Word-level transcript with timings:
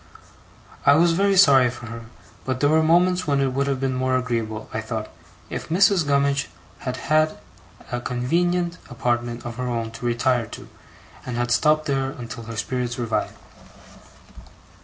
I 0.83 0.93
was 0.95 1.11
very 1.11 1.37
sorry 1.37 1.69
for 1.69 1.85
her; 1.85 2.05
but 2.43 2.59
there 2.59 2.69
were 2.71 2.81
moments 2.81 3.27
when 3.27 3.39
it 3.39 3.53
would 3.53 3.67
have 3.67 3.79
been 3.79 3.93
more 3.93 4.15
agreeable, 4.17 4.67
I 4.73 4.81
thought, 4.81 5.09
if 5.47 5.69
Mrs. 5.69 6.07
Gummidge 6.07 6.49
had 6.79 6.97
had 6.97 7.37
a 7.91 8.01
convenient 8.01 8.79
apartment 8.89 9.45
of 9.45 9.57
her 9.57 9.67
own 9.67 9.91
to 9.91 10.05
retire 10.07 10.47
to, 10.47 10.67
and 11.23 11.37
had 11.37 11.51
stopped 11.51 11.85
there 11.85 12.09
until 12.09 12.45
her 12.45 12.55
spirits 12.57 12.97
revived. 12.97 13.35